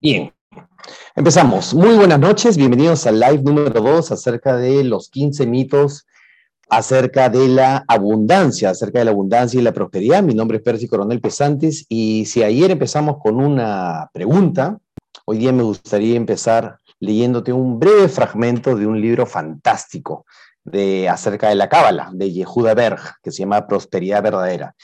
[0.00, 0.34] Bien,
[1.14, 1.74] empezamos.
[1.74, 6.06] Muy buenas noches, bienvenidos al live número 2 acerca de los 15 mitos
[6.72, 10.22] acerca de la abundancia, acerca de la abundancia y la prosperidad.
[10.22, 14.78] Mi nombre es Percy Coronel Pesantes y si ayer empezamos con una pregunta,
[15.26, 20.24] hoy día me gustaría empezar leyéndote un breve fragmento de un libro fantástico
[20.64, 24.74] de, acerca de la Cábala, de Yehuda Berg, que se llama Prosperidad Verdadera.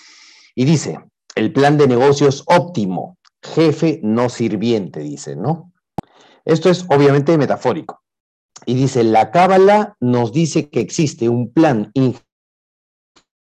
[0.54, 1.00] Y dice,
[1.36, 3.16] el plan de negocios óptimo
[3.54, 5.72] jefe no sirviente, dice, ¿no?
[6.44, 8.02] Esto es obviamente metafórico.
[8.64, 11.92] Y dice, la cábala nos dice que existe un plan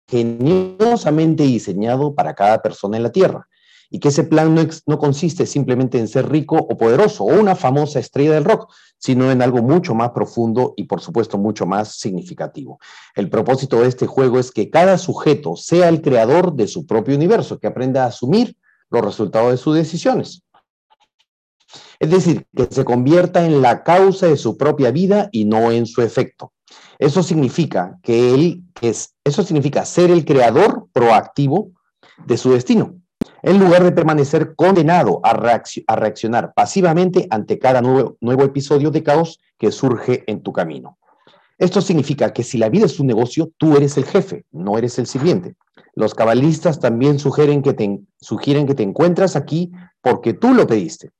[0.07, 3.47] ingeniosamente diseñado para cada persona en la Tierra
[3.89, 7.55] y que ese plan no, no, consiste simplemente en ser rico o poderoso o una
[7.55, 11.95] famosa estrella del rock, sino en algo mucho más profundo y por supuesto mucho más
[11.99, 12.79] significativo.
[13.15, 17.15] El propósito de este juego es que cada sujeto sea el creador de su propio
[17.15, 18.55] universo, que aprenda a asumir
[18.91, 20.43] los resultados de sus decisiones.
[21.99, 25.85] Es decir, que se convierta en la causa de su propia vida y no en
[25.85, 26.51] su efecto.
[26.99, 31.71] Eso significa que él es, eso significa ser el creador proactivo
[32.25, 32.95] de su destino,
[33.41, 39.39] en lugar de permanecer condenado a, reaccionar pasivamente ante cada nuevo, nuevo episodio de caos
[39.57, 40.97] que surge en tu camino.
[41.57, 44.97] Esto significa que si la vida es un negocio, tú eres el jefe, no eres
[44.97, 45.55] el sirviente.
[45.93, 51.11] Los cabalistas también sugieren que, te, sugieren que te encuentras aquí porque tú lo pediste.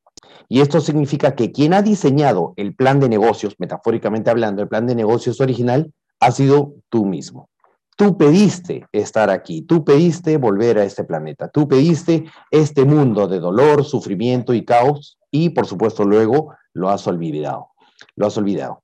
[0.47, 4.86] Y esto significa que quien ha diseñado el plan de negocios, metafóricamente hablando, el plan
[4.86, 7.50] de negocios original, ha sido tú mismo.
[7.97, 13.39] Tú pediste estar aquí, tú pediste volver a este planeta, tú pediste este mundo de
[13.39, 17.69] dolor, sufrimiento y caos y por supuesto luego lo has olvidado.
[18.16, 18.81] Lo has olvidado.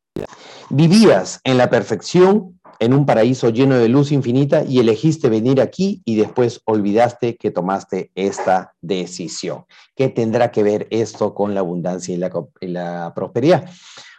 [0.70, 6.02] Vivías en la perfección en un paraíso lleno de luz infinita y elegiste venir aquí
[6.06, 9.66] y después olvidaste que tomaste esta decisión.
[9.96, 13.70] ¿Qué tendrá que ver esto con la abundancia y la, prosperidad?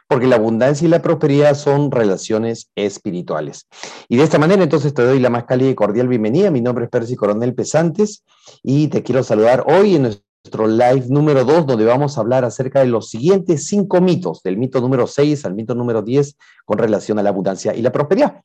[0.09, 3.69] Porque la abundancia y la prosperidad son relaciones espirituales.
[4.09, 6.51] Y de esta manera entonces te doy la más cálida y cordial bienvenida.
[6.51, 8.25] Mi nombre es Percy Coronel Pesantes
[8.63, 12.43] y te quiero saludar hoy en nuestro nuestro live número 2, donde vamos a hablar
[12.47, 16.79] acerca de los siguientes cinco mitos, del mito número 6 al mito número 10, con
[16.79, 18.41] relación a la abundancia y la prosperidad.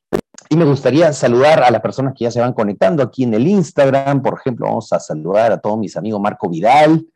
[0.49, 3.47] Y me gustaría saludar a las personas que ya se van conectando aquí en el
[3.47, 4.21] Instagram.
[4.21, 7.07] Por ejemplo, vamos a saludar a todos mis amigos Marco Vidal.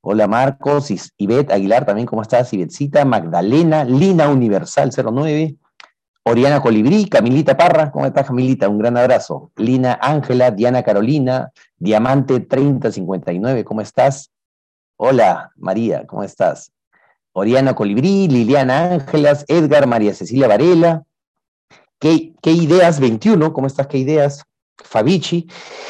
[0.00, 2.50] Hola Marcos, Ivette Aguilar también, ¿cómo estás?
[2.52, 5.56] Ivetcita, Magdalena, Lina Universal 09,
[6.26, 8.66] Oriana Colibrí, Camilita Parra, ¿cómo estás Camilita?
[8.66, 9.52] Un gran abrazo.
[9.56, 14.30] Lina Ángela, Diana Carolina, Diamante 3059, ¿cómo estás?
[14.96, 16.72] Hola María, ¿cómo estás?
[17.32, 21.02] Oriana Colibrí, Liliana Ángelas, Edgar, María Cecilia Varela,
[21.98, 23.52] ¿Qué, ¿Qué, ideas 21?
[23.52, 23.86] ¿Cómo estás?
[23.86, 24.42] ¿Qué ideas?
[24.78, 25.46] Fabici.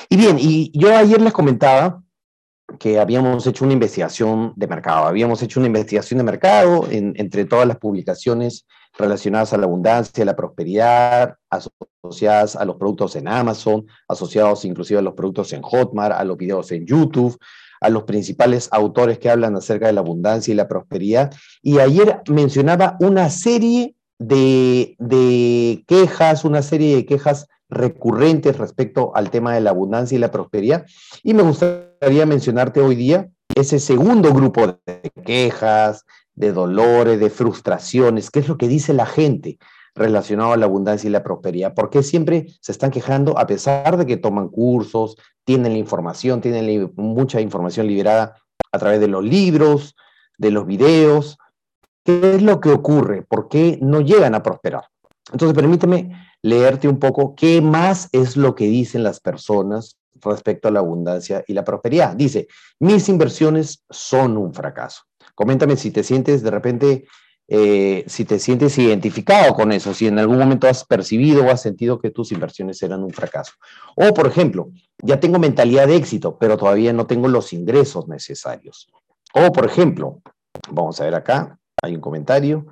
[0.09, 2.03] Y bien, y yo ayer les comentaba
[2.81, 7.69] que habíamos hecho una investigación de mercado, habíamos hecho una investigación de mercado entre todas
[7.69, 13.87] las publicaciones relacionadas a la abundancia, a la prosperidad, asociadas a los productos en Amazon,
[14.09, 17.37] asociados inclusive a los productos en Hotmart, a los videos en YouTube,
[17.81, 21.35] a los principales autores que hablan acerca de la abundancia y la prosperidad.
[21.63, 29.31] Y ayer mencionaba una serie de, de quejas, una serie de quejas recurrentes respecto al
[29.31, 30.87] tema de la abundancia y la prosperidad.
[31.23, 38.31] Y me gustaría mencionarte hoy día ese segundo grupo de quejas, de dolores, de frustraciones,
[38.31, 39.59] qué es lo que dice la gente
[39.95, 44.07] relacionado a la abundancia y la prosperidad, porque siempre se están quejando a pesar de
[44.07, 48.37] que toman cursos, tienen la información, tienen mucha información liberada
[48.73, 49.95] a través de los libros,
[50.37, 51.39] de los videos.
[52.05, 53.23] ¿Qué es lo que ocurre?
[53.23, 54.89] ¿Por qué no llegan a prosperar?
[55.33, 60.71] Entonces, permíteme leerte un poco qué más es lo que dicen las personas respecto a
[60.71, 62.15] la abundancia y la prosperidad.
[62.15, 62.49] Dice,
[62.81, 65.03] mis inversiones son un fracaso.
[65.35, 67.07] Coméntame si te sientes de repente,
[67.49, 71.63] eh, si te sientes identificado con eso, si en algún momento has percibido o has
[71.63, 73.53] sentido que tus inversiones eran un fracaso.
[73.97, 74.71] O, por ejemplo,
[75.03, 78.89] ya tengo mentalidad de éxito, pero todavía no tengo los ingresos necesarios.
[79.35, 80.21] O, por ejemplo,
[80.71, 82.67] vamos a ver acá, hay un comentario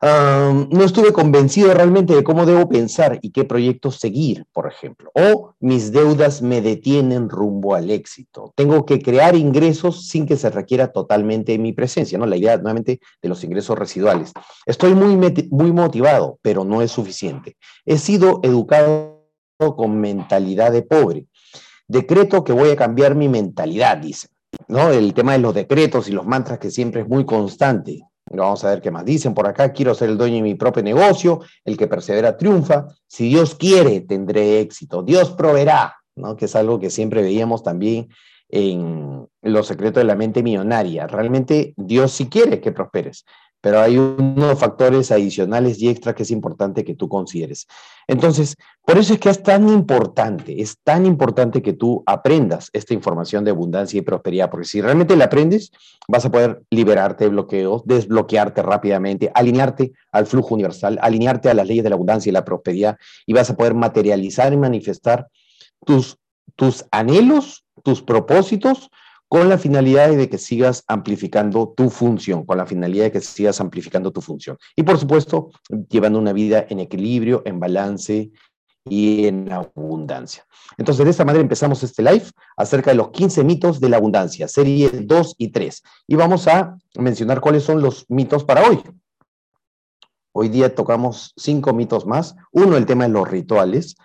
[0.00, 5.10] no estuve convencido realmente de cómo debo pensar y qué proyectos seguir, por ejemplo.
[5.14, 8.52] O mis deudas me detienen rumbo al éxito.
[8.54, 12.26] Tengo que crear ingresos sin que se requiera totalmente mi presencia, ¿no?
[12.26, 14.32] La idea nuevamente de los ingresos residuales.
[14.66, 15.16] Estoy muy,
[15.50, 17.56] muy motivado, pero no es suficiente.
[17.84, 19.24] He sido educado
[19.58, 21.26] con mentalidad de pobre.
[21.88, 24.28] Decreto que voy a cambiar mi mentalidad, dice.
[24.68, 24.90] ¿no?
[24.90, 28.02] El tema de los decretos y los mantras que siempre es muy constante.
[28.30, 29.72] Vamos a ver qué más dicen por acá.
[29.72, 32.86] Quiero ser el dueño de mi propio negocio, el que persevera triunfa.
[33.06, 35.02] Si Dios quiere, tendré éxito.
[35.02, 36.36] Dios proveerá, ¿no?
[36.36, 38.08] Que es algo que siempre veíamos también
[38.50, 41.06] en Los secretos de la mente millonaria.
[41.06, 43.24] Realmente Dios sí quiere que prosperes,
[43.60, 47.66] pero hay unos factores adicionales y extra que es importante que tú consideres.
[48.06, 52.94] Entonces, por eso es que es tan importante, es tan importante que tú aprendas esta
[52.94, 55.72] información de abundancia y prosperidad, porque si realmente la aprendes,
[56.06, 61.66] vas a poder liberarte de bloqueos, desbloquearte rápidamente, alinearte al flujo universal, alinearte a las
[61.66, 62.96] leyes de la abundancia y la prosperidad,
[63.26, 65.28] y vas a poder materializar y manifestar
[65.84, 66.16] tus,
[66.56, 68.90] tus anhelos, tus propósitos,
[69.28, 73.60] con la finalidad de que sigas amplificando tu función, con la finalidad de que sigas
[73.60, 74.56] amplificando tu función.
[74.74, 75.50] Y por supuesto,
[75.90, 78.30] llevando una vida en equilibrio, en balance
[78.88, 80.46] y en abundancia.
[80.78, 82.24] Entonces, de esta manera empezamos este live
[82.56, 85.82] acerca de los 15 mitos de la abundancia, serie 2 y 3.
[86.06, 88.82] Y vamos a mencionar cuáles son los mitos para hoy.
[90.32, 92.34] Hoy día tocamos cinco mitos más.
[92.52, 93.96] Uno, el tema de los rituales.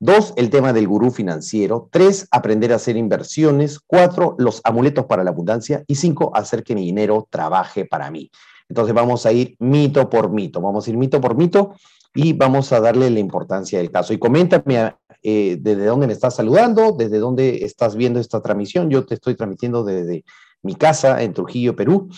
[0.00, 1.88] Dos, el tema del gurú financiero.
[1.90, 3.80] Tres, aprender a hacer inversiones.
[3.80, 5.82] Cuatro, los amuletos para la abundancia.
[5.88, 8.30] Y cinco, hacer que mi dinero trabaje para mí.
[8.68, 10.60] Entonces vamos a ir mito por mito.
[10.60, 11.74] Vamos a ir mito por mito
[12.14, 14.12] y vamos a darle la importancia del caso.
[14.12, 18.90] Y coméntame eh, desde dónde me estás saludando, desde dónde estás viendo esta transmisión.
[18.90, 20.24] Yo te estoy transmitiendo desde
[20.62, 22.08] mi casa en Trujillo, Perú.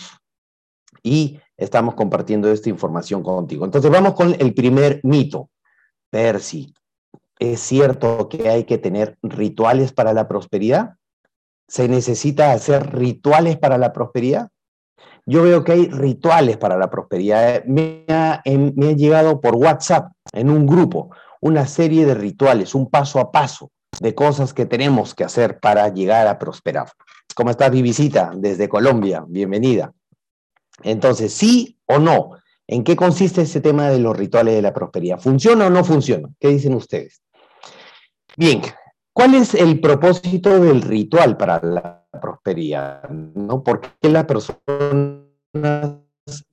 [1.01, 3.65] Y estamos compartiendo esta información contigo.
[3.65, 5.49] Entonces vamos con el primer mito.
[6.11, 6.73] Percy,
[7.41, 10.97] ¿Es cierto que hay que tener rituales para la prosperidad?
[11.67, 14.49] ¿Se necesita hacer rituales para la prosperidad?
[15.25, 17.65] Yo veo que hay rituales para la prosperidad.
[17.65, 21.09] Me ha, me ha llegado por WhatsApp, en un grupo,
[21.41, 25.89] una serie de rituales, un paso a paso de cosas que tenemos que hacer para
[25.89, 26.91] llegar a prosperar.
[27.33, 29.25] ¿Cómo estás, mi visita desde Colombia?
[29.27, 29.91] Bienvenida.
[30.83, 32.33] Entonces, ¿sí o no?
[32.67, 35.19] ¿En qué consiste ese tema de los rituales de la prosperidad?
[35.19, 36.29] ¿Funciona o no funciona?
[36.39, 37.19] ¿Qué dicen ustedes?
[38.37, 38.61] Bien,
[39.13, 43.09] ¿cuál es el propósito del ritual para la prosperidad?
[43.09, 43.63] ¿no?
[43.63, 45.25] ¿Por qué las personas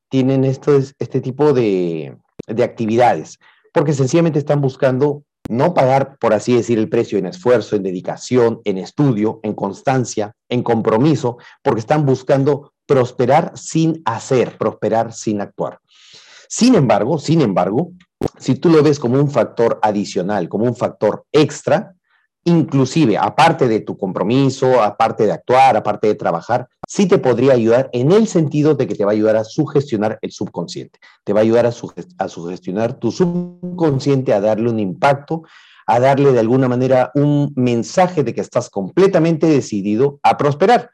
[0.08, 2.16] tienen este tipo de,
[2.46, 3.38] de actividades?
[3.72, 8.60] Porque sencillamente están buscando no pagar, por así decir, el precio en esfuerzo, en dedicación,
[8.64, 15.78] en estudio, en constancia, en compromiso, porque están buscando prosperar sin hacer, prosperar sin actuar.
[16.48, 17.92] Sin embargo, sin embargo,
[18.38, 21.94] si tú lo ves como un factor adicional, como un factor extra,
[22.44, 27.90] inclusive aparte de tu compromiso, aparte de actuar, aparte de trabajar, sí te podría ayudar
[27.92, 31.40] en el sentido de que te va a ayudar a sugestionar el subconsciente, te va
[31.40, 31.72] a ayudar a,
[32.28, 35.42] sugestionar tu subconsciente, a darle un impacto,
[35.86, 40.90] a darle de alguna manera un mensaje de que estás completamente decidido a prosperar,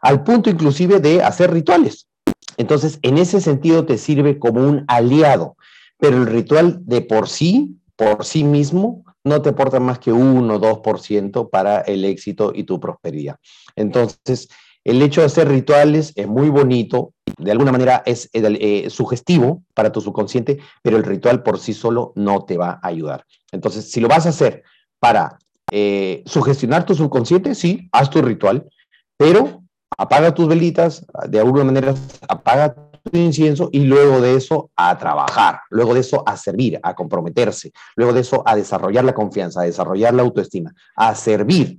[0.00, 2.08] al punto inclusive de hacer rituales.
[2.56, 5.56] Entonces, en ese sentido te sirve como un aliado
[6.04, 10.54] pero el ritual de por sí, por sí mismo, no te aporta más que 1
[10.54, 13.36] o 2% para el éxito y tu prosperidad.
[13.74, 14.50] Entonces,
[14.84, 19.92] el hecho de hacer rituales es muy bonito, de alguna manera es eh, sugestivo para
[19.92, 23.24] tu subconsciente, pero el ritual por sí solo no te va a ayudar.
[23.50, 24.62] Entonces, si lo vas a hacer
[25.00, 25.38] para
[25.70, 28.68] eh, sugestionar tu subconsciente, sí, haz tu ritual,
[29.16, 29.62] pero
[29.96, 31.94] apaga tus velitas, de alguna manera
[32.28, 32.76] apaga
[33.12, 38.12] incienso y luego de eso a trabajar, luego de eso a servir, a comprometerse, luego
[38.12, 41.78] de eso a desarrollar la confianza, a desarrollar la autoestima, a servir,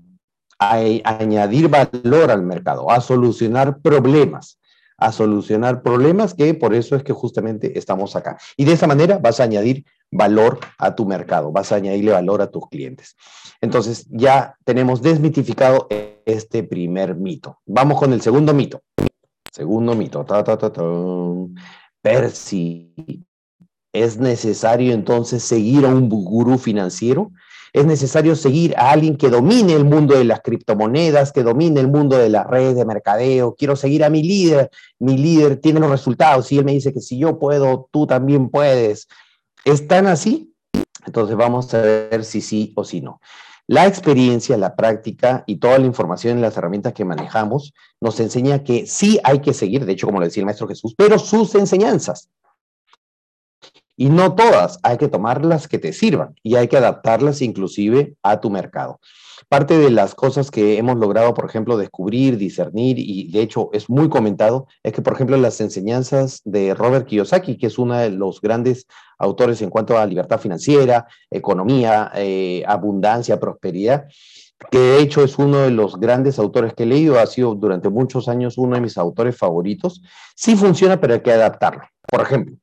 [0.59, 4.59] a, añadir valor al mercado, a solucionar problemas,
[4.97, 8.37] a solucionar problemas que por eso es que justamente estamos acá.
[8.55, 12.41] Y de esa manera vas a añadir valor a tu mercado, vas a añadirle valor
[12.41, 13.15] a tus clientes.
[13.61, 15.87] Entonces ya tenemos desmitificado
[16.25, 17.59] este primer mito.
[17.65, 18.81] Vamos con el segundo mito.
[19.55, 20.25] Segundo mito.
[20.25, 20.69] Ta, ta, ta,
[22.01, 22.93] Percy.
[23.93, 27.31] ¿Es necesario entonces seguir a un gurú financiero?
[27.71, 31.87] ¿Es necesario seguir a alguien que domine el mundo de las criptomonedas, que domine el
[31.87, 33.55] mundo de las redes de mercadeo?
[33.55, 34.69] Quiero seguir a mi líder.
[34.99, 38.49] Mi líder tiene los resultados y él me dice que si yo puedo, tú también
[38.49, 39.07] puedes.
[39.63, 40.53] ¿Es tan así?
[41.05, 43.21] Entonces vamos a ver si sí o si no.
[43.67, 48.63] La experiencia, la práctica y toda la información y las herramientas que manejamos nos enseña
[48.63, 51.55] que sí hay que seguir, de hecho, como lo decía el Maestro Jesús, pero sus
[51.55, 52.29] enseñanzas.
[53.97, 58.39] Y no todas, hay que tomarlas que te sirvan y hay que adaptarlas inclusive a
[58.39, 58.99] tu mercado.
[59.49, 63.89] Parte de las cosas que hemos logrado, por ejemplo, descubrir, discernir, y de hecho es
[63.89, 68.09] muy comentado, es que, por ejemplo, las enseñanzas de Robert Kiyosaki, que es uno de
[68.09, 68.87] los grandes
[69.17, 74.05] autores en cuanto a libertad financiera, economía, eh, abundancia, prosperidad,
[74.71, 77.89] que de hecho es uno de los grandes autores que he leído, ha sido durante
[77.89, 80.01] muchos años uno de mis autores favoritos,
[80.35, 81.83] sí funciona, pero hay que adaptarlo.
[82.07, 82.55] Por ejemplo,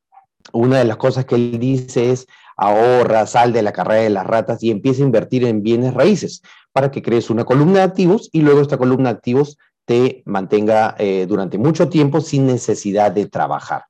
[0.53, 2.27] una de las cosas que él dice es
[2.57, 6.43] ahorra, sal de la carrera de las ratas y empieza a invertir en bienes raíces.
[6.73, 10.95] Para que crees una columna de activos y luego esta columna de activos te mantenga
[10.99, 13.85] eh, durante mucho tiempo sin necesidad de trabajar.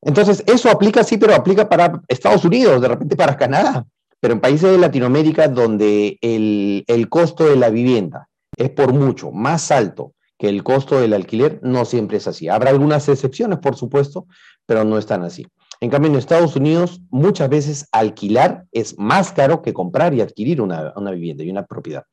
[0.00, 3.86] Entonces, eso aplica, sí, pero aplica para Estados Unidos, de repente para Canadá,
[4.18, 9.30] pero en países de Latinoamérica donde el, el costo de la vivienda es por mucho
[9.30, 12.48] más alto que el costo del alquiler, no siempre es así.
[12.48, 14.26] Habrá algunas excepciones, por supuesto,
[14.66, 15.46] pero no están así.
[15.82, 20.60] En cambio, en Estados Unidos, muchas veces alquilar es más caro que comprar y adquirir
[20.60, 22.04] una, vivienda y una propiedad.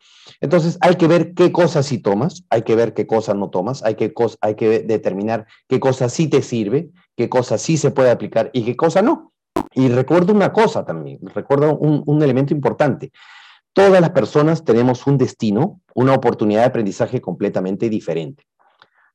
[0.41, 3.83] Entonces, hay que ver qué cosas sí tomas, hay que ver qué cosas no tomas,
[3.83, 4.11] hay que,
[4.41, 8.63] hay que determinar qué cosas sí te sirve, qué cosas sí se puede aplicar y
[8.65, 9.33] qué cosa no.
[9.75, 13.11] Y recuerdo una cosa también, recuerdo un, un elemento importante.
[13.73, 18.45] Todas las personas tenemos un destino, una oportunidad de aprendizaje completamente diferente.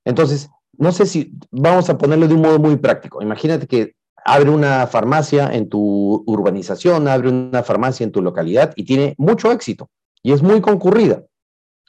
[0.04, 3.20] Entonces, no sé si vamos a ponerlo de un modo muy práctico.
[3.20, 8.84] Imagínate que abre una farmacia en tu urbanización, abre una farmacia en tu localidad y
[8.84, 9.90] tiene mucho éxito
[10.22, 11.22] y es muy concurrida.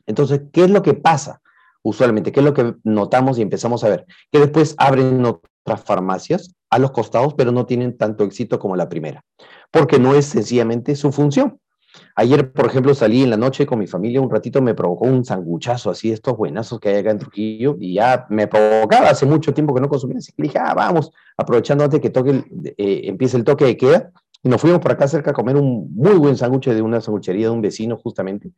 [0.06, 1.42] Entonces, ¿qué es lo que pasa
[1.82, 2.32] usualmente?
[2.32, 4.06] ¿Qué es lo que notamos y empezamos a ver?
[4.32, 8.89] Que después abren otras farmacias a los costados, pero no tienen tanto éxito como la
[8.89, 9.24] primera,
[9.72, 11.60] porque no es sencillamente su función.
[12.16, 15.25] Ayer, por ejemplo, salí en la noche con mi familia un ratito, me provocó un
[15.25, 19.54] sanguchazo así, estos buenazos que hay acá en Trujillo, y ya me provocaba hace mucho
[19.54, 22.44] tiempo que no consumía, así que dije, ah, vamos, aprovechando antes que toque
[22.78, 24.12] eh, empiece el toque de queda,
[24.42, 27.48] y nos fuimos por acá cerca a comer un muy buen sándwich de una sanguchería
[27.48, 28.52] de un vecino justamente,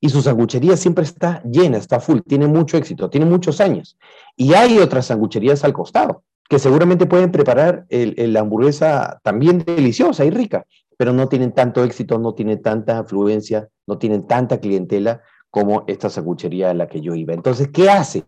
[0.00, 3.96] y su sanguchería siempre está llena, está full, tiene mucho éxito, tiene muchos años,
[4.36, 10.30] y hay otras sangucherías al costado, que seguramente pueden preparar la hamburguesa también deliciosa y
[10.30, 15.84] rica, pero no tienen tanto éxito, no tienen tanta afluencia, no tienen tanta clientela como
[15.86, 17.32] esta sanguchería a la que yo iba.
[17.32, 18.24] Entonces, ¿qué hace?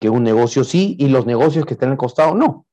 [0.00, 2.66] Que un negocio sí y los negocios que están al costado no.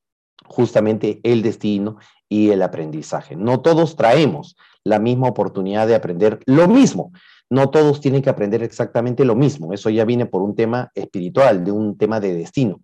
[0.44, 3.36] Justamente el destino y el aprendizaje.
[3.36, 7.12] No todos traemos la misma oportunidad de aprender lo mismo.
[7.48, 9.72] No todos tienen que aprender exactamente lo mismo.
[9.72, 12.80] Eso ya viene por un tema espiritual, de un tema de destino.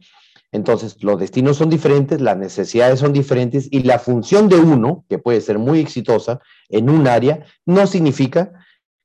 [0.50, 5.19] Entonces, los destinos son diferentes, las necesidades son diferentes y la función de uno, que
[5.19, 8.52] puede ser muy exitosa en un área, no significa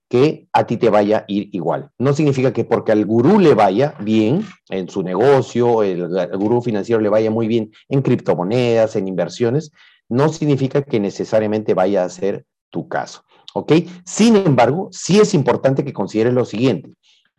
[0.10, 1.90] que a ti te vaya a ir igual.
[1.98, 6.08] No significa que porque al gurú le vaya bien en su negocio, el,
[6.38, 9.72] gurú financiero le vaya muy bien en criptomonedas, en inversiones,
[10.08, 13.24] no significa que necesariamente vaya a ser tu caso.
[13.56, 13.74] ¿Ok?
[14.06, 16.92] Sin embargo, sí es importante que consideres lo siguiente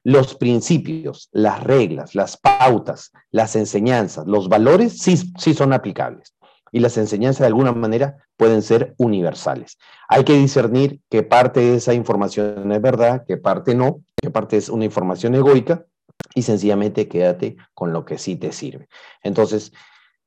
[0.05, 6.35] los principios, las reglas, las pautas, las enseñanzas, los valores sí, sí son aplicables.
[6.71, 9.79] Y las enseñanzas de alguna manera pueden ser universales.
[10.09, 14.57] Hay que discernir qué parte de esa información es verdad, qué parte no, qué parte
[14.57, 15.87] es una información egoica
[16.35, 18.89] y sencillamente quédate con lo que sí te sirve.
[19.23, 19.73] Entonces,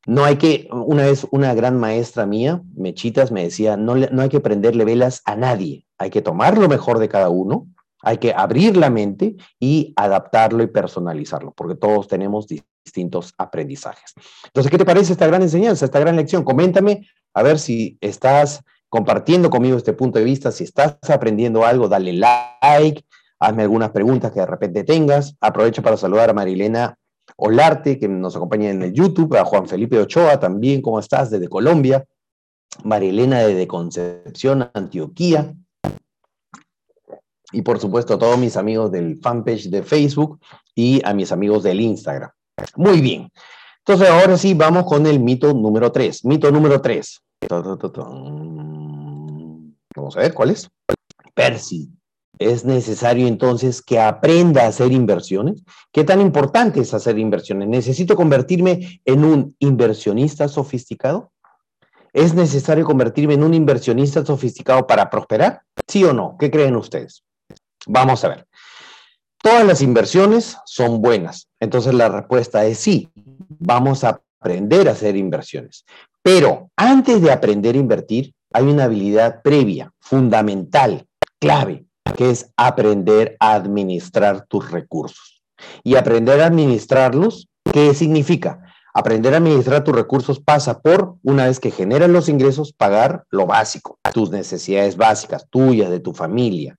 [0.07, 4.29] no hay que, una vez una gran maestra mía, Mechitas, me decía, no, no hay
[4.29, 7.67] que prenderle velas a nadie, hay que tomar lo mejor de cada uno,
[8.01, 14.13] hay que abrir la mente y adaptarlo y personalizarlo, porque todos tenemos distintos aprendizajes.
[14.45, 16.43] Entonces, ¿qué te parece esta gran enseñanza, esta gran lección?
[16.43, 21.87] Coméntame a ver si estás compartiendo conmigo este punto de vista, si estás aprendiendo algo,
[21.87, 23.03] dale like,
[23.39, 25.35] hazme algunas preguntas que de repente tengas.
[25.41, 26.97] Aprovecho para saludar a Marilena
[27.35, 31.29] Olarte, que nos acompaña en el YouTube, a Juan Felipe Ochoa también, ¿cómo estás?
[31.29, 32.05] Desde Colombia.
[32.83, 35.53] Marilena desde Concepción, Antioquía
[37.51, 40.39] y por supuesto a todos mis amigos del fanpage de Facebook
[40.75, 42.31] y a mis amigos del Instagram.
[42.75, 43.31] Muy bien.
[43.79, 46.25] Entonces ahora sí vamos con el mito número 3.
[46.25, 47.21] Mito número 3.
[49.95, 50.69] Vamos a ver cuál es.
[51.33, 51.89] Percy.
[52.39, 55.63] ¿Es necesario entonces que aprenda a hacer inversiones?
[55.91, 57.67] ¿Qué tan importante es hacer inversiones?
[57.67, 61.31] ¿Necesito convertirme en un inversionista sofisticado?
[62.13, 65.61] ¿Es necesario convertirme en un inversionista sofisticado para prosperar?
[65.87, 66.35] ¿Sí o no?
[66.39, 67.23] ¿Qué creen ustedes?
[67.87, 68.47] Vamos a ver.
[69.41, 71.47] Todas las inversiones son buenas.
[71.59, 73.09] Entonces la respuesta es sí.
[73.59, 75.85] Vamos a aprender a hacer inversiones.
[76.21, 81.05] Pero antes de aprender a invertir, hay una habilidad previa, fundamental,
[81.39, 81.85] clave,
[82.17, 85.41] que es aprender a administrar tus recursos.
[85.83, 88.63] Y aprender a administrarlos, ¿qué significa?
[88.93, 93.45] Aprender a administrar tus recursos pasa por, una vez que generan los ingresos, pagar lo
[93.45, 96.75] básico, tus necesidades básicas, tuyas, de tu familia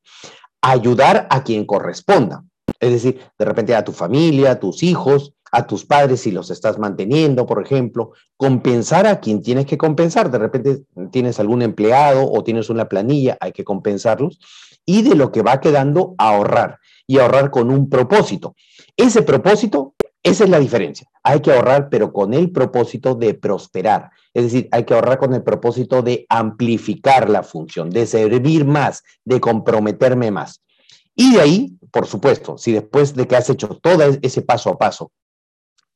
[0.63, 2.45] ayudar a quien corresponda.
[2.81, 6.51] Es decir, de repente a tu familia, a tus hijos, a tus padres si los
[6.51, 10.31] estás manteniendo, por ejemplo, compensar a quien tienes que compensar.
[10.31, 14.39] De repente tienes algún empleado o tienes una planilla, hay que compensarlos.
[14.85, 16.79] Y de lo que va quedando, ahorrar.
[17.07, 18.55] Y ahorrar con un propósito.
[18.97, 19.95] Ese propósito,
[20.29, 21.09] esa es la diferencia.
[21.23, 24.11] Hay que ahorrar, pero con el propósito de prosperar.
[24.35, 29.03] Es decir, hay que ahorrar con el propósito de amplificar la función, de servir más,
[29.25, 30.63] de comprometerme más.
[31.15, 34.79] Y de ahí, por supuesto, si después de que has hecho todo ese paso a
[34.79, 35.11] paso,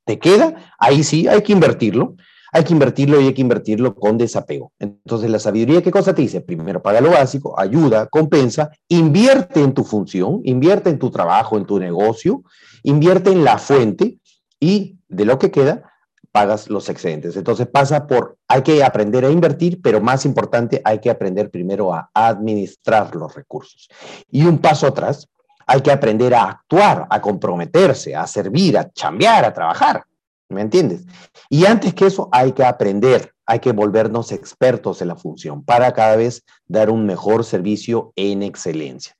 [0.04, 2.16] te queda, ahí sí hay que invertirlo.
[2.54, 4.72] Hay que invertirlo y hay que invertirlo con desapego.
[4.78, 6.42] Entonces, la sabiduría, ¿qué cosa te dice?
[6.42, 11.64] Primero, paga lo básico, ayuda, compensa, invierte en tu función, invierte en tu trabajo, en
[11.64, 12.42] tu negocio,
[12.82, 14.18] invierte en la fuente
[14.62, 15.92] y de lo que queda,
[16.30, 17.36] pagas los excedentes.
[17.36, 21.92] Entonces pasa por, hay que aprender a invertir, pero más importante, hay que aprender primero
[21.92, 23.88] a administrar los recursos.
[24.30, 25.28] Y un paso atrás,
[25.66, 30.04] hay que aprender a actuar, a comprometerse, a servir, a chambear, a trabajar.
[30.48, 31.06] ¿Me entiendes?
[31.50, 35.92] Y antes que eso, hay que aprender, hay que volvernos expertos en la función para
[35.92, 39.16] cada vez dar un mejor servicio en excelencia.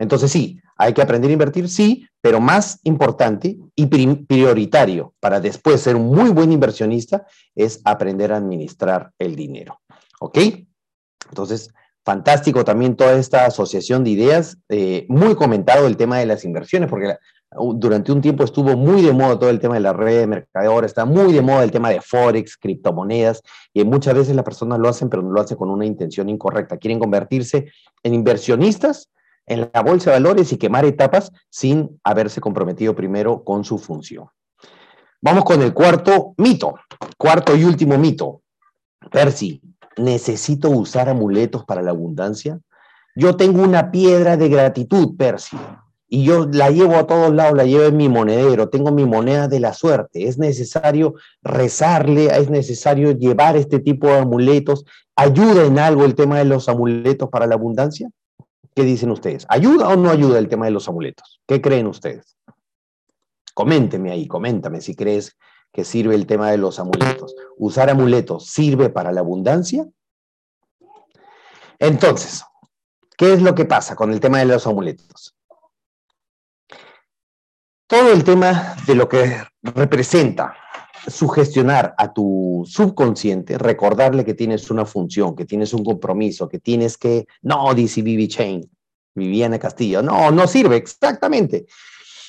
[0.00, 5.80] Entonces sí, hay que aprender a invertir, sí, pero más importante y prioritario para después
[5.80, 9.80] ser un muy buen inversionista es aprender a administrar el dinero.
[10.20, 10.38] ¿Ok?
[11.28, 11.72] Entonces,
[12.04, 16.90] fantástico también toda esta asociación de ideas, eh, muy comentado el tema de las inversiones,
[16.90, 17.16] porque
[17.74, 20.82] durante un tiempo estuvo muy de moda todo el tema de la red de mercadeo,
[20.84, 24.88] está muy de moda el tema de Forex, criptomonedas, y muchas veces las personas lo
[24.88, 26.76] hacen, pero lo hacen con una intención incorrecta.
[26.76, 27.72] Quieren convertirse
[28.02, 29.10] en inversionistas
[29.50, 34.26] en la bolsa de valores y quemar etapas sin haberse comprometido primero con su función.
[35.20, 36.76] Vamos con el cuarto mito,
[37.18, 38.42] cuarto y último mito.
[39.10, 39.60] Percy,
[39.96, 42.60] ¿necesito usar amuletos para la abundancia?
[43.16, 45.56] Yo tengo una piedra de gratitud, Percy,
[46.08, 49.48] y yo la llevo a todos lados, la llevo en mi monedero, tengo mi moneda
[49.48, 50.28] de la suerte.
[50.28, 54.84] Es necesario rezarle, es necesario llevar este tipo de amuletos.
[55.16, 58.10] ¿Ayuda en algo el tema de los amuletos para la abundancia?
[58.74, 59.46] ¿Qué dicen ustedes?
[59.48, 61.40] ¿Ayuda o no ayuda el tema de los amuletos?
[61.46, 62.36] ¿Qué creen ustedes?
[63.54, 65.36] Coménteme ahí, coméntame si crees
[65.72, 67.34] que sirve el tema de los amuletos.
[67.56, 69.86] ¿Usar amuletos sirve para la abundancia?
[71.78, 72.44] Entonces,
[73.16, 75.34] ¿qué es lo que pasa con el tema de los amuletos?
[77.86, 80.54] Todo el tema de lo que representa
[81.08, 86.96] sugestionar a tu subconsciente, recordarle que tienes una función, que tienes un compromiso, que tienes
[86.96, 88.68] que, no, dice Vivi Chain,
[89.14, 91.66] Viviana Castillo, no, no sirve, exactamente.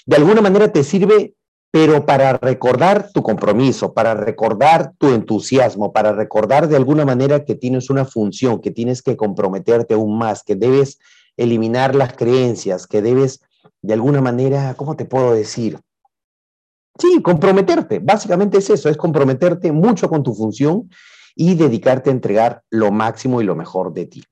[0.05, 1.35] De alguna manera te sirve,
[1.71, 7.55] pero para recordar tu compromiso, para recordar tu entusiasmo, para recordar de alguna manera que
[7.55, 10.99] tienes una función, que tienes que comprometerte aún más, que debes
[11.37, 13.41] eliminar las creencias, que debes
[13.81, 15.79] de alguna manera, ¿cómo te puedo decir?
[16.97, 17.99] Sí, comprometerte.
[17.99, 20.89] Básicamente es eso, es comprometerte mucho con tu función
[21.35, 24.23] y dedicarte a entregar lo máximo y lo mejor de ti.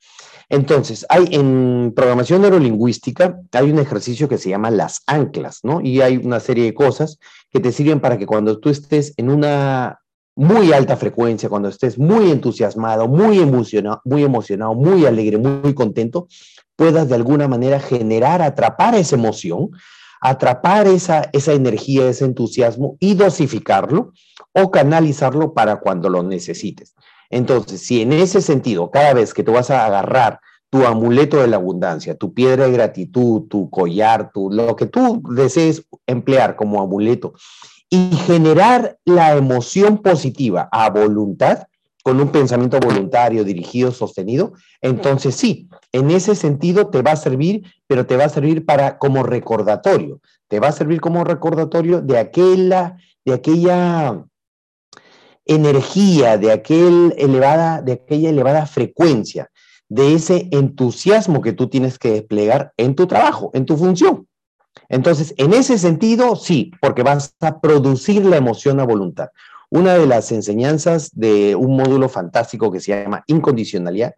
[0.49, 5.79] Entonces, hay en programación neurolingüística, hay un ejercicio que se llama las anclas, ¿no?
[5.79, 7.19] Y hay una serie de cosas
[7.51, 9.99] que te sirven para que cuando tú estés en una
[10.35, 16.27] muy alta frecuencia, cuando estés muy entusiasmado, muy emocionado, muy emocionado, muy alegre, muy contento,
[16.75, 19.69] puedas de alguna manera generar, atrapar esa emoción
[20.21, 24.13] atrapar esa, esa energía, ese entusiasmo y dosificarlo
[24.53, 26.95] o canalizarlo para cuando lo necesites.
[27.29, 31.47] Entonces, si en ese sentido, cada vez que tú vas a agarrar tu amuleto de
[31.47, 36.81] la abundancia, tu piedra de gratitud, tu collar, tu, lo que tú desees emplear como
[36.81, 37.33] amuleto
[37.89, 41.67] y generar la emoción positiva a voluntad,
[42.03, 47.63] con un pensamiento voluntario, dirigido, sostenido, entonces sí, en ese sentido te va a servir,
[47.87, 52.17] pero te va a servir para como recordatorio, te va a servir como recordatorio de
[52.17, 54.25] aquella, de aquella
[55.45, 59.49] energía, de, aquel elevada, de aquella elevada frecuencia,
[59.87, 64.27] de ese entusiasmo que tú tienes que desplegar en tu trabajo, en tu función.
[64.87, 69.29] Entonces, en ese sentido, sí, porque vas a producir la emoción a voluntad.
[69.71, 74.15] Una de las enseñanzas de un módulo fantástico que se llama incondicionalidad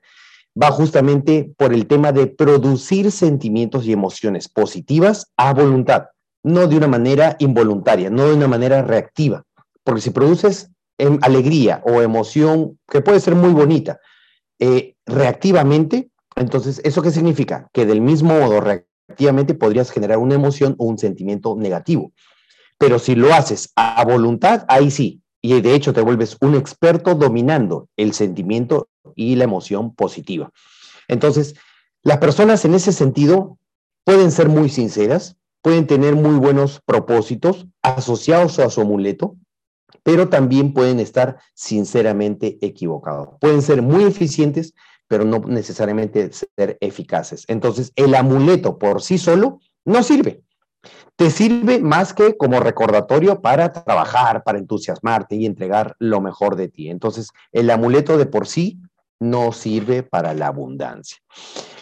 [0.62, 6.08] va justamente por el tema de producir sentimientos y emociones positivas a voluntad,
[6.44, 9.46] no de una manera involuntaria, no de una manera reactiva,
[9.84, 14.00] porque si produces em, alegría o emoción que puede ser muy bonita
[14.60, 17.70] eh, reactivamente, entonces, ¿eso qué significa?
[17.74, 22.14] Que del mismo modo reactivamente podrías generar una emoción o un sentimiento negativo.
[22.78, 27.16] Pero si lo haces a voluntad, ahí sí, y de hecho te vuelves un experto
[27.16, 30.52] dominando el sentimiento y la emoción positiva.
[31.08, 31.56] Entonces,
[32.04, 33.58] las personas en ese sentido
[34.04, 39.36] pueden ser muy sinceras, pueden tener muy buenos propósitos asociados a su amuleto,
[40.04, 43.30] pero también pueden estar sinceramente equivocados.
[43.40, 44.74] Pueden ser muy eficientes,
[45.08, 47.46] pero no necesariamente ser eficaces.
[47.48, 50.44] Entonces, el amuleto por sí solo no sirve
[51.22, 56.68] te sirve más que como recordatorio para trabajar, para entusiasmarte y entregar lo mejor de
[56.68, 56.90] ti.
[56.90, 58.80] Entonces, el amuleto de por sí
[59.20, 61.20] no sirve para la abundancia.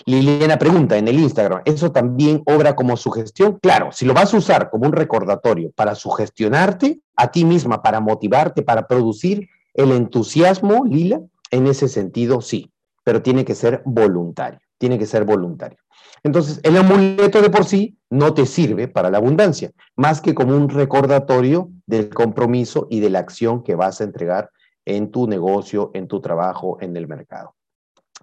[0.04, 3.60] Liliana pregunta en el Instagram, ¿eso también obra como sugestión?
[3.62, 8.02] Claro, si lo vas a usar como un recordatorio para sugestionarte a ti misma, para
[8.02, 12.74] motivarte, para producir el entusiasmo, Lila, en ese sentido sí,
[13.06, 15.80] pero tiene que ser voluntario, tiene que ser voluntario.
[16.24, 20.56] Entonces, el amuleto de por sí no te sirve para la abundancia, más que como
[20.56, 24.50] un recordatorio del compromiso y de la acción que vas a entregar
[24.86, 27.56] en tu negocio, en tu trabajo, en el mercado.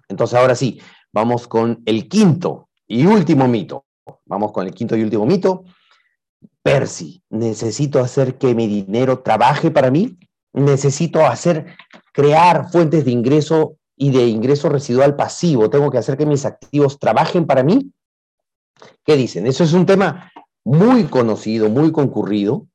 [0.09, 0.79] Entonces, ahora sí,
[1.11, 3.85] vamos con el quinto y último mito.
[4.25, 5.63] Vamos con el quinto y último mito.
[6.61, 10.17] Percy, necesito hacer que mi dinero trabaje para mí.
[10.53, 11.77] Necesito hacer,
[12.13, 15.69] crear fuentes de ingreso y de ingreso residual pasivo.
[15.69, 17.91] Tengo que hacer que mis activos trabajen para mí.
[19.03, 19.47] ¿Qué dicen?
[19.47, 20.31] Eso es un tema
[20.63, 22.67] muy conocido, muy concurrido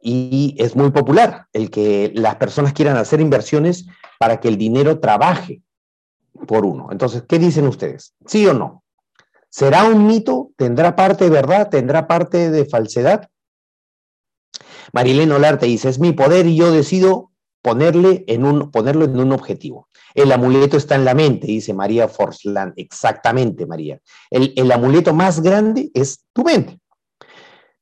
[0.00, 3.86] y es muy popular el que las personas quieran hacer inversiones
[4.18, 5.60] para que el dinero trabaje
[6.46, 6.88] por uno.
[6.90, 8.14] Entonces, ¿qué dicen ustedes?
[8.26, 8.82] ¿Sí o no?
[9.50, 10.50] ¿Será un mito?
[10.56, 11.68] ¿Tendrá parte de verdad?
[11.68, 13.28] ¿Tendrá parte de falsedad?
[14.92, 17.31] Marilena Olarte dice, es mi poder y yo decido
[17.62, 19.88] ponerle en un, ponerlo en un objetivo.
[20.14, 22.74] El amuleto está en la mente, dice María Forsland.
[22.76, 24.00] Exactamente, María.
[24.30, 26.78] El, el amuleto más grande es tu mente.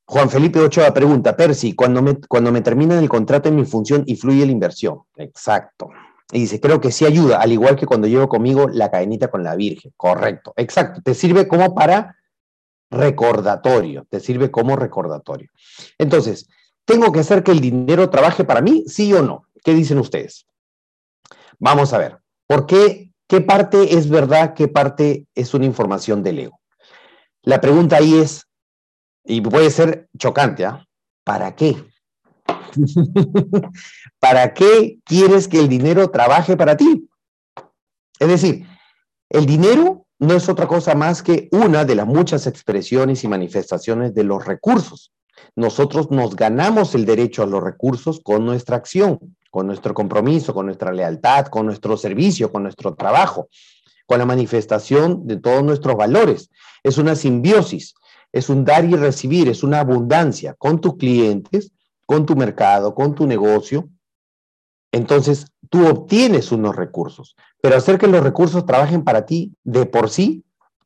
[0.05, 4.03] Juan Felipe Ochoa pregunta, Percy, cuando me, cuando me termina el contrato en mi función,
[4.07, 4.99] ¿influye la inversión?
[5.15, 5.89] Exacto.
[6.33, 9.43] Y dice, creo que sí ayuda, al igual que cuando llevo conmigo la cadenita con
[9.43, 9.93] la Virgen.
[9.95, 11.01] Correcto, exacto.
[11.01, 12.17] Te sirve como para
[12.89, 15.49] recordatorio, te sirve como recordatorio.
[15.97, 16.49] Entonces,
[16.83, 18.83] ¿tengo que hacer que el dinero trabaje para mí?
[18.87, 19.45] ¿Sí o no?
[19.63, 20.45] ¿Qué dicen ustedes?
[21.59, 23.11] Vamos a ver, ¿por qué?
[23.27, 24.53] ¿Qué parte es verdad?
[24.53, 26.59] ¿Qué parte es una información del ego?
[27.43, 28.45] La pregunta ahí es,
[29.23, 30.85] y puede ser chocante, ¿ah?
[31.23, 31.77] ¿Para qué?
[34.19, 37.07] ¿Para qué quieres que el dinero trabaje para ti?
[38.19, 38.67] Es decir,
[39.29, 44.13] el dinero no es otra cosa más que una de las muchas expresiones y manifestaciones
[44.13, 45.11] de los recursos.
[45.55, 50.65] Nosotros nos ganamos el derecho a los recursos con nuestra acción, con nuestro compromiso, con
[50.65, 53.49] nuestra lealtad, con nuestro servicio, con nuestro trabajo,
[54.05, 56.49] con la manifestación de todos nuestros valores.
[56.83, 57.93] Es una simbiosis,
[58.31, 61.71] es un dar y recibir, es una abundancia con tus clientes
[62.11, 63.87] con tu mercado, con tu negocio,
[64.91, 67.37] entonces tú obtienes unos recursos.
[67.61, 70.43] Pero hacer que los recursos trabajen para ti de por sí,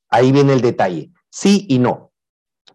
[0.08, 1.10] ahí viene el detalle.
[1.32, 2.12] Sí y no.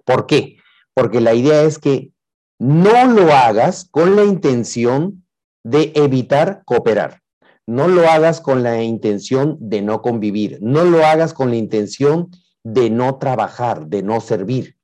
[0.05, 0.57] ¿Por qué?
[0.95, 2.13] Porque la idea es que
[2.59, 5.25] no lo hagas con la intención
[5.65, 7.21] de evitar cooperar.
[7.67, 10.59] No lo hagas con la intención de no convivir.
[10.61, 12.31] No lo hagas con la intención
[12.65, 14.77] de no trabajar, de no servir.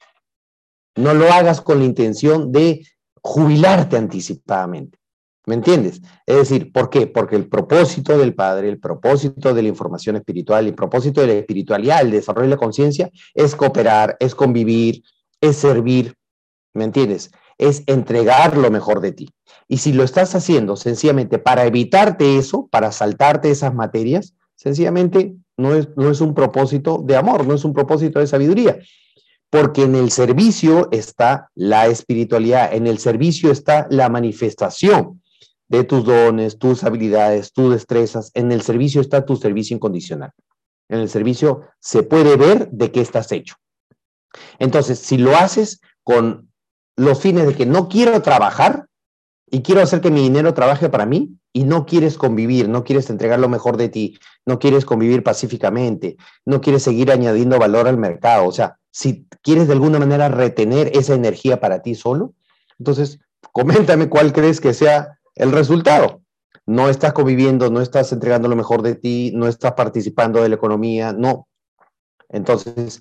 [0.97, 2.87] No lo hagas con la intención de
[3.21, 4.99] jubilarte anticipadamente.
[5.47, 6.01] ¿Me entiendes?
[6.27, 7.07] Es decir, ¿por qué?
[7.07, 11.33] Porque el propósito del Padre, el propósito de la información espiritual, el propósito de la
[11.35, 15.03] espiritualidad, el desarrollo de la conciencia, es cooperar, es convivir,
[15.41, 16.15] es servir,
[16.75, 17.31] ¿me entiendes?
[17.59, 19.31] Es entregar lo mejor de ti.
[19.69, 25.75] Y si lo estás haciendo sencillamente para evitarte eso, para saltarte esas materias, sencillamente no
[25.75, 28.79] es, no es un propósito de amor, no es un propósito de sabiduría,
[29.51, 35.23] porque en el servicio está la espiritualidad, en el servicio está la manifestación
[35.69, 40.31] de tus dones, tus habilidades, tus destrezas, en el servicio está tu servicio incondicional.
[40.89, 43.57] En el servicio se puede ver de qué estás hecho.
[44.59, 46.51] Entonces, si lo haces con
[46.97, 48.87] los fines de que no quiero trabajar
[49.51, 53.11] y quiero hacer que mi dinero trabaje para mí y no quieres convivir, no quieres
[53.11, 57.99] entregar lo mejor de ti, no quieres convivir pacíficamente, no quieres seguir añadiendo valor al
[57.99, 62.35] mercado, o sea, si quieres de alguna manera retener esa energía para ti solo,
[62.79, 63.21] entonces
[63.53, 66.23] coméntame cuál crees que sea el resultado.
[66.65, 70.57] No estás conviviendo, no estás entregando lo mejor de ti, no estás participando de la
[70.57, 71.47] economía, no.
[72.29, 73.01] Entonces,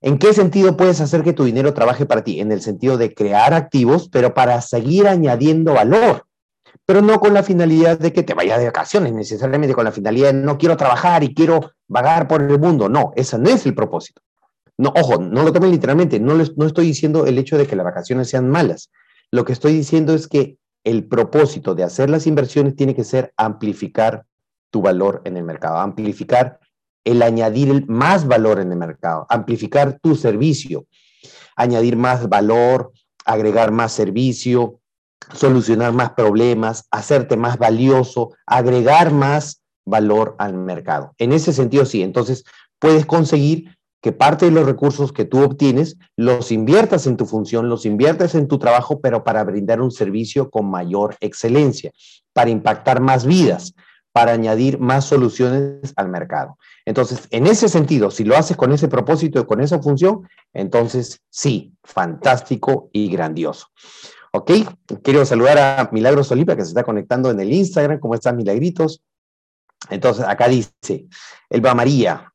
[0.00, 2.40] ¿en qué sentido puedes hacer que tu dinero trabaje para ti?
[2.40, 6.28] En el sentido de crear activos, pero para seguir añadiendo valor
[6.88, 10.32] pero no con la finalidad de que te vayas de vacaciones, necesariamente con la finalidad
[10.32, 12.88] de no quiero trabajar y quiero vagar por el mundo.
[12.88, 14.22] No, ese no es el propósito.
[14.78, 17.84] No, ojo, no lo tomen literalmente, no, no estoy diciendo el hecho de que las
[17.84, 18.90] vacaciones sean malas.
[19.30, 23.34] Lo que estoy diciendo es que el propósito de hacer las inversiones tiene que ser
[23.36, 24.24] amplificar
[24.70, 26.58] tu valor en el mercado, amplificar
[27.04, 30.86] el añadir más valor en el mercado, amplificar tu servicio,
[31.56, 32.92] añadir más valor,
[33.24, 34.80] agregar más servicio,
[35.32, 41.14] solucionar más problemas, hacerte más valioso, agregar más valor al mercado.
[41.18, 42.44] En ese sentido, sí, entonces
[42.78, 47.68] puedes conseguir que parte de los recursos que tú obtienes los inviertas en tu función,
[47.68, 51.90] los inviertas en tu trabajo, pero para brindar un servicio con mayor excelencia,
[52.32, 53.74] para impactar más vidas,
[54.12, 56.58] para añadir más soluciones al mercado.
[56.84, 61.20] Entonces, en ese sentido, si lo haces con ese propósito y con esa función, entonces
[61.30, 63.68] sí, fantástico y grandioso.
[64.32, 64.50] ¿Ok?
[65.02, 67.98] Quiero saludar a Milagros Oliva, que se está conectando en el Instagram.
[67.98, 69.02] ¿Cómo están, Milagritos?
[69.90, 71.06] Entonces, acá dice,
[71.48, 72.32] Elba María,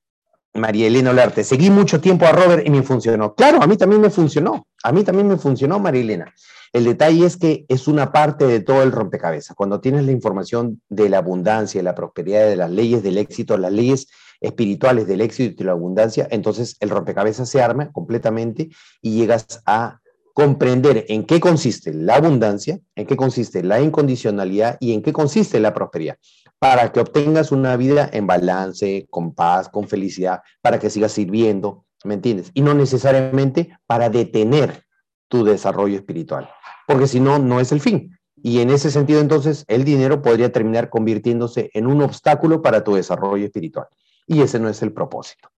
[0.53, 3.33] María Elena Olarte, seguí mucho tiempo a Robert y me funcionó.
[3.35, 4.67] Claro, a mí también me funcionó.
[4.83, 6.33] A mí también me funcionó, María Elena.
[6.73, 9.55] El detalle es que es una parte de todo el rompecabezas.
[9.55, 13.57] Cuando tienes la información de la abundancia, de la prosperidad, de las leyes del éxito,
[13.57, 14.07] las leyes
[14.41, 18.69] espirituales del éxito y de la abundancia, entonces el rompecabezas se arma completamente
[19.01, 20.01] y llegas a
[20.33, 25.59] comprender en qué consiste la abundancia, en qué consiste la incondicionalidad y en qué consiste
[25.59, 26.17] la prosperidad,
[26.59, 31.85] para que obtengas una vida en balance, con paz, con felicidad, para que sigas sirviendo,
[32.03, 32.51] ¿me entiendes?
[32.53, 34.83] Y no necesariamente para detener
[35.27, 36.49] tu desarrollo espiritual
[36.87, 38.17] porque si no, no es el fin.
[38.35, 42.95] Y en ese sentido, entonces, el dinero podría terminar convirtiéndose en un obstáculo para tu
[42.95, 43.87] desarrollo espiritual.
[44.27, 45.49] Y ese no es el propósito.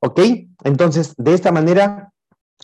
[0.00, 0.20] ¿Ok?
[0.64, 2.12] Entonces, de esta manera,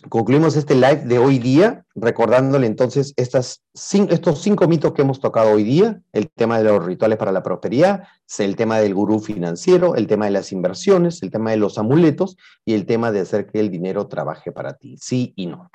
[0.09, 5.63] concluimos este live de hoy día, recordándole entonces estos cinco mitos que hemos tocado hoy
[5.63, 8.03] día, el tema de los rituales para la prosperidad,
[8.37, 12.37] el tema del gurú financiero, el tema de las inversiones, el tema de los amuletos
[12.63, 15.71] y el tema de hacer que el dinero trabaje para ti, sí y no.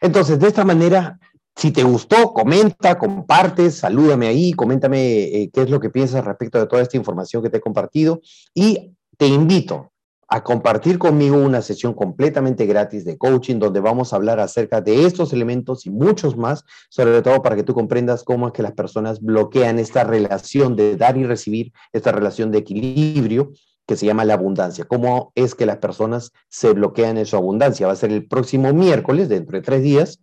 [0.00, 1.18] Entonces, de esta manera,
[1.54, 6.58] si te gustó, comenta, comparte, salúdame ahí, coméntame eh, qué es lo que piensas respecto
[6.58, 8.20] de toda esta información que te he compartido
[8.54, 9.92] y te invito
[10.34, 15.06] a compartir conmigo una sesión completamente gratis de coaching donde vamos a hablar acerca de
[15.06, 18.72] estos elementos y muchos más, sobre todo para que tú comprendas cómo es que las
[18.72, 23.52] personas bloquean esta relación de dar y recibir, esta relación de equilibrio
[23.86, 24.86] que se llama la abundancia.
[24.86, 27.86] ¿Cómo es que las personas se bloquean en su abundancia?
[27.86, 30.20] Va a ser el próximo miércoles, dentro de tres días,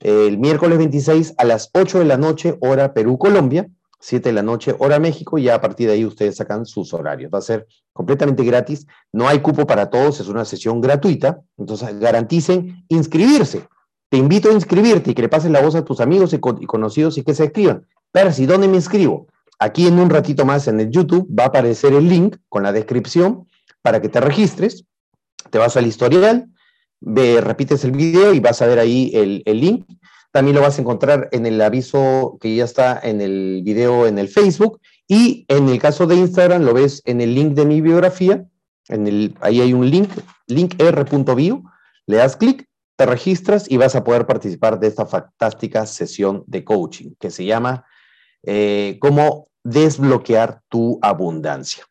[0.00, 3.68] el miércoles 26 a las 8 de la noche, hora Perú-Colombia,
[4.02, 6.92] 7 de la noche, hora México, y ya a partir de ahí ustedes sacan sus
[6.92, 7.30] horarios.
[7.32, 12.00] Va a ser completamente gratis, no hay cupo para todos, es una sesión gratuita, entonces
[12.00, 13.64] garanticen inscribirse.
[14.10, 17.16] Te invito a inscribirte y que le pases la voz a tus amigos y, conocidos
[17.16, 17.86] y que se escriban.
[18.10, 19.28] Percy, ¿dónde me inscribo?
[19.60, 22.72] Aquí en un ratito más en el YouTube va a aparecer el link con la
[22.72, 23.46] descripción
[23.82, 24.84] para que te registres.
[25.50, 26.48] Te vas al historial,
[27.00, 29.86] repites el video y vas a ver ahí el, el link.
[30.32, 34.18] También lo vas a encontrar en el aviso que ya está en el video en
[34.18, 37.82] el Facebook y en el caso de Instagram lo ves en el link de mi
[37.82, 38.44] biografía.
[38.88, 40.10] En el, ahí hay un link,
[40.46, 41.62] linkr.bio.
[42.06, 42.66] Le das clic,
[42.96, 47.44] te registras y vas a poder participar de esta fantástica sesión de coaching que se
[47.44, 47.84] llama
[48.42, 51.84] eh, Cómo desbloquear tu abundancia.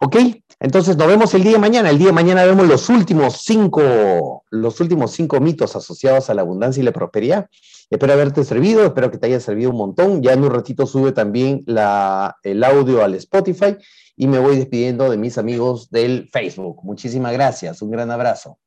[0.00, 0.16] ¿Ok?
[0.58, 1.90] Entonces nos vemos el día de mañana.
[1.90, 6.42] El día de mañana vemos los últimos cinco, los últimos cinco mitos asociados a la
[6.42, 7.48] abundancia y la prosperidad.
[7.88, 10.22] Espero haberte servido, espero que te haya servido un montón.
[10.22, 13.76] Ya en un ratito sube también el audio al Spotify
[14.16, 16.80] y me voy despidiendo de mis amigos del Facebook.
[16.82, 18.58] Muchísimas gracias, un gran abrazo.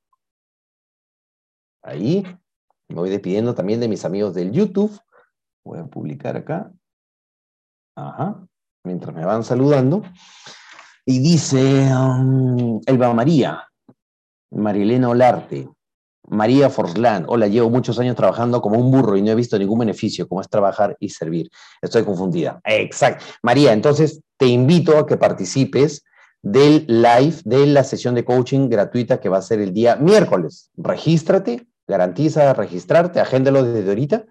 [1.82, 2.26] Ahí
[2.88, 4.98] me voy despidiendo también de mis amigos del YouTube.
[5.66, 6.72] Voy a publicar acá.
[7.96, 8.50] Ajá
[8.84, 10.04] mientras me van saludando.
[11.06, 13.64] Y dice um, Elba María,
[14.52, 15.70] Marilena Olarte,
[16.30, 19.80] María Forlán, hola, llevo muchos años trabajando como un burro y no he visto ningún
[19.80, 21.50] beneficio, como es trabajar y servir.
[21.82, 22.60] Estoy confundida.
[22.63, 23.26] Exacto.
[23.42, 26.04] María, entonces te invito a que participes
[26.42, 30.72] del live de la sesión de coaching gratuita que va a ser el día miércoles.
[30.78, 34.26] Regístrate, garantiza registrarte, agéndalo desde ahorita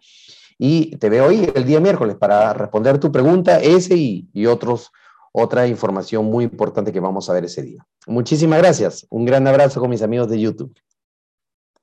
[0.58, 4.90] y te veo hoy el día miércoles para responder tu pregunta, ese y, y otros,
[5.32, 7.87] otra información muy importante que vamos a ver ese día.
[8.06, 9.06] Muchísimas gracias.
[9.11, 10.74] Un gran abrazo con mis amigos de YouTube.